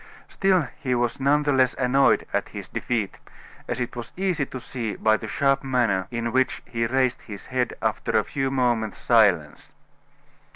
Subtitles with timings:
[0.29, 3.19] Still he was none the less annoyed at his defeat,
[3.67, 7.45] as it was easy to see by the sharp manner in which he raised his
[7.45, 9.71] head after a few moments' silence.